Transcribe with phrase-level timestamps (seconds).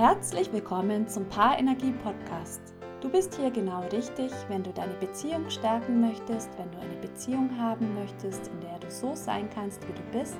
[0.00, 2.62] Herzlich willkommen zum Paarenergie Podcast.
[3.02, 7.50] Du bist hier genau richtig, wenn du deine Beziehung stärken möchtest, wenn du eine Beziehung
[7.58, 10.38] haben möchtest, in der du so sein kannst, wie du bist,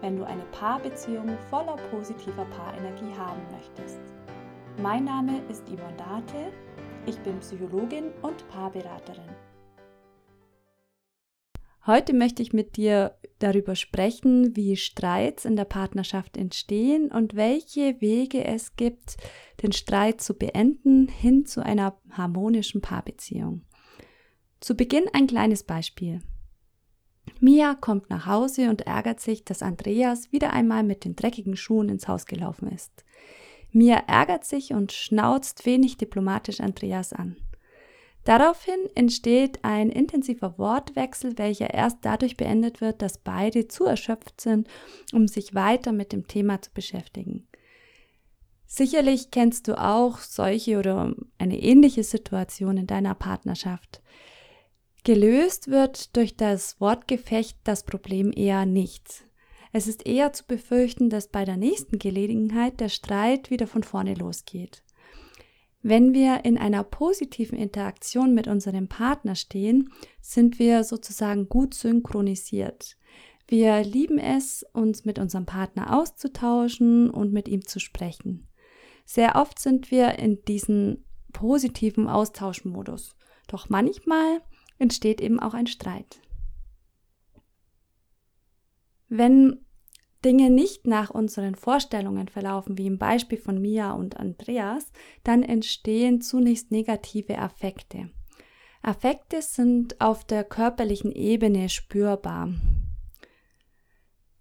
[0.00, 4.00] wenn du eine Paarbeziehung voller positiver Paarenergie haben möchtest.
[4.78, 6.54] Mein Name ist Yvonne Date,
[7.04, 9.28] ich bin Psychologin und Paarberaterin.
[11.86, 18.00] Heute möchte ich mit dir darüber sprechen, wie Streits in der Partnerschaft entstehen und welche
[18.00, 19.16] Wege es gibt,
[19.62, 23.62] den Streit zu beenden hin zu einer harmonischen Paarbeziehung.
[24.58, 26.22] Zu Beginn ein kleines Beispiel.
[27.38, 31.88] Mia kommt nach Hause und ärgert sich, dass Andreas wieder einmal mit den dreckigen Schuhen
[31.88, 33.04] ins Haus gelaufen ist.
[33.70, 37.36] Mia ärgert sich und schnauzt wenig diplomatisch Andreas an.
[38.26, 44.66] Daraufhin entsteht ein intensiver Wortwechsel, welcher erst dadurch beendet wird, dass beide zu erschöpft sind,
[45.12, 47.46] um sich weiter mit dem Thema zu beschäftigen.
[48.66, 54.02] Sicherlich kennst du auch solche oder eine ähnliche Situation in deiner Partnerschaft.
[55.04, 59.24] Gelöst wird durch das Wortgefecht das Problem eher nicht.
[59.70, 64.14] Es ist eher zu befürchten, dass bei der nächsten Gelegenheit der Streit wieder von vorne
[64.14, 64.82] losgeht.
[65.88, 72.96] Wenn wir in einer positiven Interaktion mit unserem Partner stehen, sind wir sozusagen gut synchronisiert.
[73.46, 78.48] Wir lieben es, uns mit unserem Partner auszutauschen und mit ihm zu sprechen.
[79.04, 83.14] Sehr oft sind wir in diesem positiven Austauschmodus.
[83.46, 84.42] Doch manchmal
[84.80, 86.20] entsteht eben auch ein Streit.
[89.08, 89.64] Wenn
[90.24, 94.90] Dinge nicht nach unseren Vorstellungen verlaufen, wie im Beispiel von Mia und Andreas,
[95.24, 98.10] dann entstehen zunächst negative Affekte.
[98.82, 102.50] Affekte sind auf der körperlichen Ebene spürbar.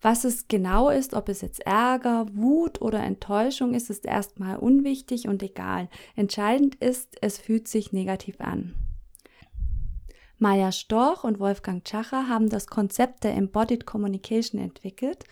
[0.00, 5.28] Was es genau ist, ob es jetzt Ärger, Wut oder Enttäuschung ist, ist erstmal unwichtig
[5.28, 5.88] und egal.
[6.14, 8.74] Entscheidend ist, es fühlt sich negativ an.
[10.36, 15.24] Maya Storch und Wolfgang Tschacher haben das Konzept der Embodied Communication entwickelt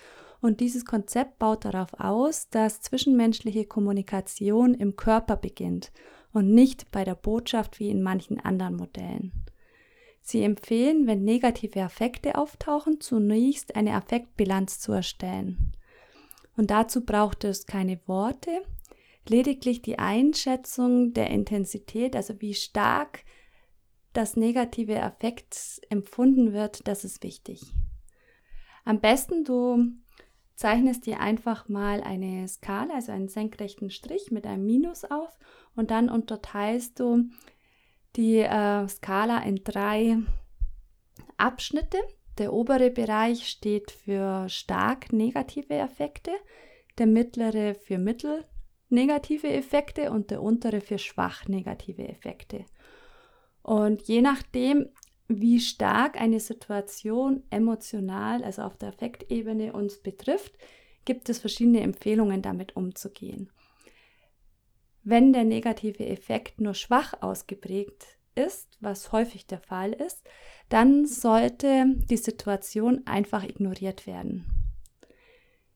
[0.43, 5.93] und dieses Konzept baut darauf aus, dass zwischenmenschliche Kommunikation im Körper beginnt
[6.33, 9.33] und nicht bei der Botschaft wie in manchen anderen Modellen.
[10.21, 15.73] Sie empfehlen, wenn negative Affekte auftauchen, zunächst eine Affektbilanz zu erstellen.
[16.57, 18.63] Und dazu braucht es keine Worte,
[19.29, 23.25] lediglich die Einschätzung der Intensität, also wie stark
[24.13, 27.73] das negative Affekt empfunden wird, das ist wichtig.
[28.85, 29.93] Am besten du
[30.55, 35.39] zeichnest dir einfach mal eine Skala, also einen senkrechten Strich mit einem Minus auf
[35.75, 37.25] und dann unterteilst du
[38.17, 40.19] die äh, Skala in drei
[41.37, 41.99] Abschnitte.
[42.39, 46.33] Der obere Bereich steht für stark negative Effekte,
[46.99, 48.45] der mittlere für mittel
[48.89, 52.67] negative Effekte und der untere für schwach negative Effekte.
[53.63, 54.89] Und je nachdem,
[55.29, 60.57] wie stark eine Situation emotional, also auf der Affektebene uns betrifft,
[61.05, 63.51] gibt es verschiedene Empfehlungen, damit umzugehen.
[65.05, 70.23] Wenn der negative Effekt nur schwach ausgeprägt ist, was häufig der Fall ist,
[70.69, 74.47] dann sollte die Situation einfach ignoriert werden.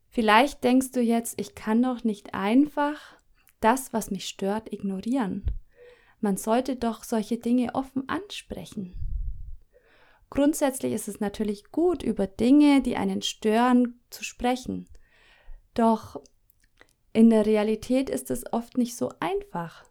[0.08, 3.16] Vielleicht denkst du jetzt, ich kann doch nicht einfach
[3.60, 5.44] das, was mich stört, ignorieren.
[6.20, 8.94] Man sollte doch solche Dinge offen ansprechen.
[10.30, 14.88] Grundsätzlich ist es natürlich gut, über Dinge, die einen stören, zu sprechen.
[15.74, 16.20] Doch
[17.12, 19.84] in der Realität ist es oft nicht so einfach.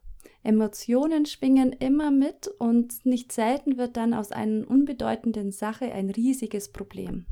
[0.43, 6.71] Emotionen schwingen immer mit und nicht selten wird dann aus einer unbedeutenden Sache ein riesiges
[6.71, 7.25] Problem.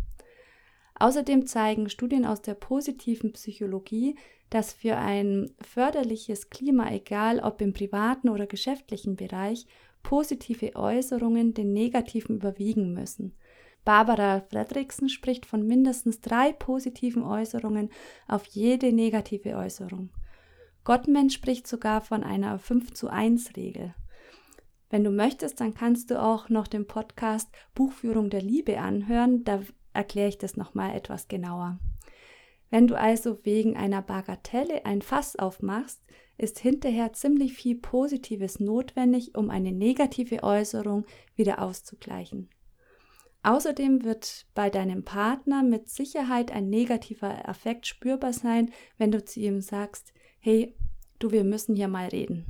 [0.95, 4.15] Außerdem zeigen Studien aus der positiven Psychologie,
[4.49, 9.65] dass für ein förderliches Klima, egal ob im privaten oder geschäftlichen Bereich,
[10.03, 13.33] positive Äußerungen den negativen überwiegen müssen.
[13.85, 17.89] Barbara Fredrickson spricht von mindestens drei positiven Äußerungen
[18.27, 20.09] auf jede negative Äußerung.
[20.83, 23.95] Gottman spricht sogar von einer 5 zu 1 Regel.
[24.89, 29.61] Wenn du möchtest, dann kannst du auch noch den Podcast Buchführung der Liebe anhören, da
[29.93, 31.79] erkläre ich das nochmal etwas genauer.
[32.69, 36.01] Wenn du also wegen einer Bagatelle ein Fass aufmachst,
[36.37, 41.05] ist hinterher ziemlich viel Positives notwendig, um eine negative Äußerung
[41.35, 42.49] wieder auszugleichen.
[43.43, 49.41] Außerdem wird bei deinem Partner mit Sicherheit ein negativer Effekt spürbar sein, wenn du zu
[49.41, 50.75] ihm sagst, hey,
[51.19, 52.45] du, wir müssen hier mal reden.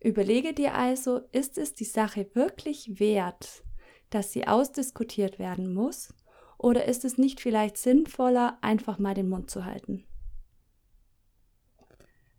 [0.00, 3.62] Überlege dir also, ist es die Sache wirklich wert,
[4.10, 6.14] dass sie ausdiskutiert werden muss?
[6.62, 10.04] Oder ist es nicht vielleicht sinnvoller, einfach mal den Mund zu halten?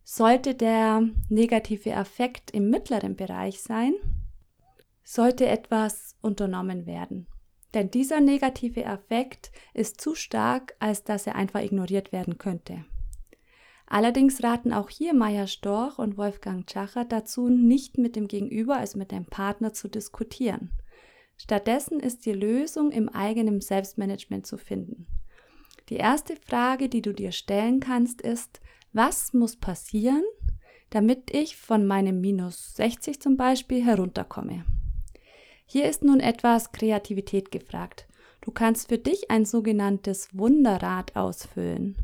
[0.05, 3.93] Sollte der negative Affekt im mittleren Bereich sein,
[5.03, 7.27] sollte etwas unternommen werden.
[7.73, 12.85] Denn dieser negative Affekt ist zu stark, als dass er einfach ignoriert werden könnte.
[13.87, 18.97] Allerdings raten auch hier Maya Storch und Wolfgang Schacher dazu, nicht mit dem Gegenüber, also
[18.97, 20.71] mit dem Partner, zu diskutieren.
[21.43, 25.07] Stattdessen ist die Lösung im eigenen Selbstmanagement zu finden.
[25.89, 28.61] Die erste Frage, die du dir stellen kannst, ist,
[28.93, 30.23] was muss passieren,
[30.89, 34.63] damit ich von meinem minus 60 zum Beispiel herunterkomme?
[35.65, 38.07] Hier ist nun etwas Kreativität gefragt.
[38.39, 41.97] Du kannst für dich ein sogenanntes Wunderrad ausfüllen.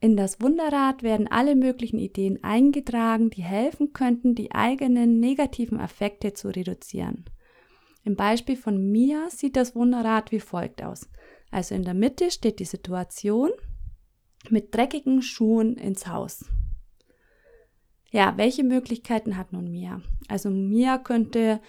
[0.00, 6.32] In das Wunderrad werden alle möglichen Ideen eingetragen, die helfen könnten, die eigenen negativen Effekte
[6.32, 7.26] zu reduzieren.
[8.04, 11.08] Im Beispiel von Mia sieht das Wunderrad wie folgt aus.
[11.50, 13.50] Also in der Mitte steht die Situation
[14.48, 16.44] mit dreckigen Schuhen ins Haus.
[18.10, 20.00] Ja, welche Möglichkeiten hat nun Mia?
[20.28, 21.60] Also Mia könnte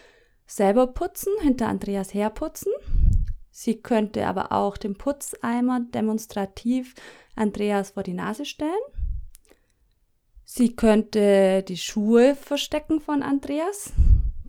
[0.45, 2.71] selber putzen, hinter Andreas herputzen.
[3.51, 6.95] Sie könnte aber auch den Putzeimer demonstrativ
[7.35, 8.71] Andreas vor die Nase stellen.
[10.43, 13.93] Sie könnte die Schuhe verstecken von Andreas,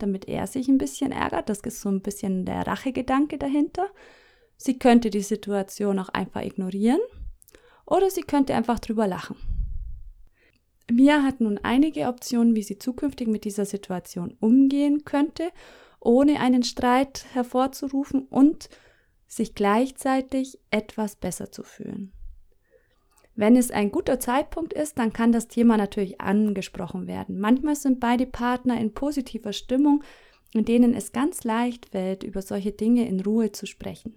[0.03, 1.49] damit er sich ein bisschen ärgert.
[1.49, 3.87] Das ist so ein bisschen der Rachegedanke dahinter.
[4.57, 6.99] Sie könnte die Situation auch einfach ignorieren
[7.85, 9.37] oder sie könnte einfach drüber lachen.
[10.91, 15.49] Mia hat nun einige Optionen, wie sie zukünftig mit dieser Situation umgehen könnte,
[15.99, 18.69] ohne einen Streit hervorzurufen und
[19.25, 22.11] sich gleichzeitig etwas besser zu fühlen.
[23.35, 27.39] Wenn es ein guter Zeitpunkt ist, dann kann das Thema natürlich angesprochen werden.
[27.39, 30.03] Manchmal sind beide Partner in positiver Stimmung,
[30.53, 34.15] in denen es ganz leicht fällt, über solche Dinge in Ruhe zu sprechen.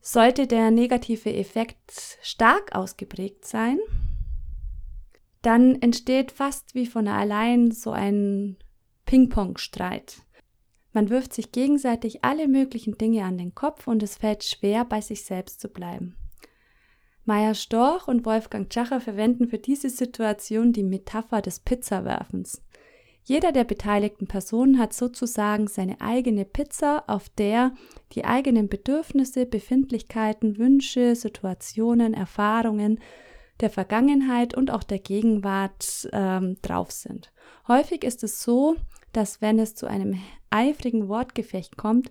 [0.00, 3.78] Sollte der negative Effekt stark ausgeprägt sein,
[5.42, 8.56] dann entsteht fast wie von allein so ein
[9.04, 10.22] Ping-Pong-Streit.
[10.92, 15.02] Man wirft sich gegenseitig alle möglichen Dinge an den Kopf und es fällt schwer, bei
[15.02, 16.16] sich selbst zu bleiben.
[17.24, 22.62] Meier Storch und Wolfgang Tschacher verwenden für diese Situation die Metapher des Pizzawerfens.
[23.22, 27.74] Jeder der beteiligten Personen hat sozusagen seine eigene Pizza, auf der
[28.12, 32.98] die eigenen Bedürfnisse, Befindlichkeiten, Wünsche, Situationen, Erfahrungen
[33.60, 37.30] der Vergangenheit und auch der Gegenwart ähm, drauf sind.
[37.68, 38.76] Häufig ist es so,
[39.12, 40.18] dass wenn es zu einem
[40.48, 42.10] eifrigen Wortgefecht kommt,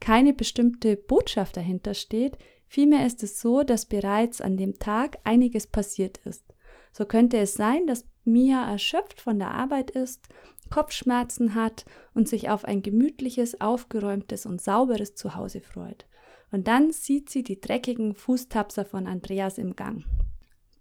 [0.00, 5.66] keine bestimmte Botschaft dahinter steht, Vielmehr ist es so, dass bereits an dem Tag einiges
[5.66, 6.44] passiert ist.
[6.92, 10.28] So könnte es sein, dass Mia erschöpft von der Arbeit ist,
[10.70, 11.84] Kopfschmerzen hat
[12.14, 16.06] und sich auf ein gemütliches, aufgeräumtes und sauberes Zuhause freut.
[16.50, 20.04] Und dann sieht sie die dreckigen Fußtapser von Andreas im Gang.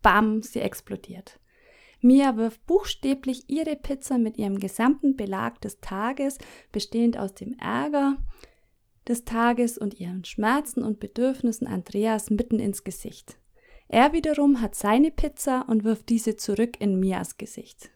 [0.01, 1.39] Bam, sie explodiert.
[2.01, 6.37] Mia wirft buchstäblich ihre Pizza mit ihrem gesamten Belag des Tages,
[6.71, 8.17] bestehend aus dem Ärger,
[9.07, 13.37] des Tages und ihren Schmerzen und Bedürfnissen Andreas mitten ins Gesicht.
[13.87, 17.91] Er wiederum hat seine Pizza und wirft diese zurück in Mias Gesicht.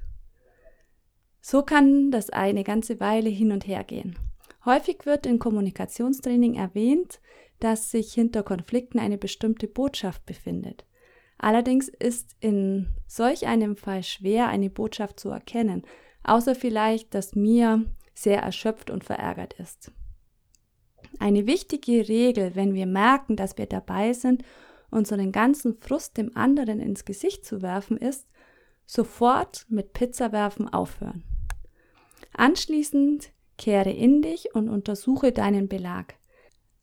[1.42, 4.18] So kann das eine ganze Weile hin und her gehen.
[4.66, 7.20] Häufig wird in Kommunikationstraining erwähnt,
[7.60, 10.86] dass sich hinter Konflikten eine bestimmte Botschaft befindet.
[11.38, 15.84] Allerdings ist in solch einem Fall schwer, eine Botschaft zu erkennen,
[16.24, 17.82] außer vielleicht, dass Mia
[18.14, 19.92] sehr erschöpft und verärgert ist.
[21.18, 24.44] Eine wichtige Regel, wenn wir merken, dass wir dabei sind,
[24.92, 28.28] unseren ganzen Frust dem anderen ins Gesicht zu werfen, ist,
[28.86, 31.24] sofort mit Pizzawerfen aufhören.
[32.34, 36.16] Anschließend kehre in dich und untersuche deinen Belag.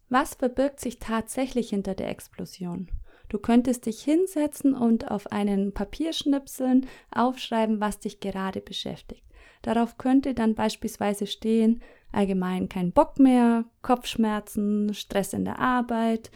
[0.09, 2.89] Was verbirgt sich tatsächlich hinter der Explosion?
[3.29, 9.25] Du könntest dich hinsetzen und auf einen Papierschnipseln aufschreiben, was dich gerade beschäftigt.
[9.63, 11.83] Darauf könnte dann beispielsweise stehen,
[12.17, 16.31] allgemein kein Bock mehr, Kopfschmerzen, Stress in der Arbeit,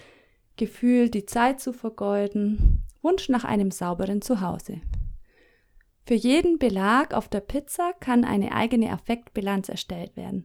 [0.56, 4.80] Gefühl, die Zeit zu vergeuden, Wunsch nach einem sauberen Zuhause.
[6.06, 10.44] Für jeden Belag auf der Pizza kann eine eigene Affektbilanz erstellt werden.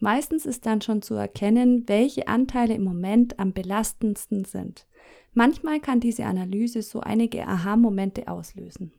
[0.00, 4.86] Meistens ist dann schon zu erkennen, welche Anteile im Moment am belastendsten sind.
[5.32, 8.92] Manchmal kann diese Analyse so einige Aha-Momente auslösen.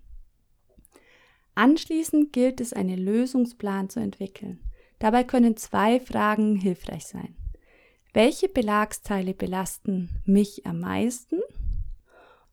[1.53, 4.59] Anschließend gilt es, einen Lösungsplan zu entwickeln.
[4.99, 7.35] Dabei können zwei Fragen hilfreich sein.
[8.13, 11.41] Welche Belagsteile belasten mich am meisten?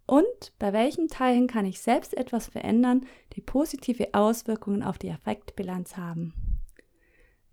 [0.07, 5.97] Und bei welchen Teilen kann ich selbst etwas verändern, die positive Auswirkungen auf die Affektbilanz
[5.97, 6.35] haben?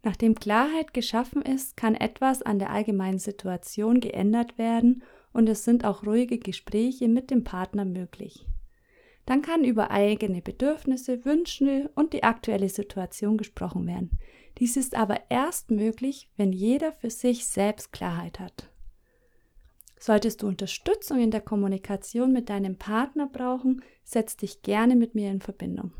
[0.02, 5.04] Nachdem Klarheit geschaffen ist, kann etwas an der allgemeinen Situation geändert werden
[5.34, 8.46] und es sind auch ruhige Gespräche mit dem Partner möglich.
[9.26, 14.18] Dann kann über eigene Bedürfnisse, Wünsche und die aktuelle Situation gesprochen werden.
[14.60, 18.70] Dies ist aber erst möglich, wenn jeder für sich selbst Klarheit hat.
[19.98, 25.32] Solltest du Unterstützung in der Kommunikation mit deinem Partner brauchen, setz dich gerne mit mir
[25.32, 25.92] in Verbindung.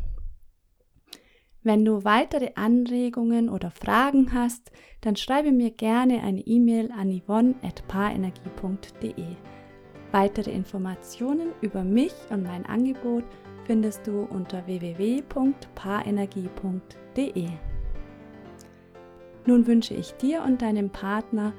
[1.64, 9.26] Wenn du weitere Anregungen oder Fragen hast, dann schreibe mir gerne eine E-Mail an yvonne.paarenergie.de.
[10.12, 13.26] Weitere Informationen über mich und mein Angebot
[13.66, 17.50] findest du unter www.paarenergie.de.
[19.50, 21.54] Nun wünsche ich dir und deinem Partner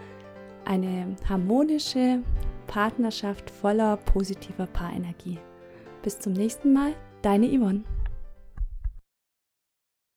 [0.64, 2.20] eine harmonische
[2.68, 5.38] Partnerschaft voller positiver Paarenergie.
[6.00, 7.82] Bis zum nächsten Mal, deine Yvonne.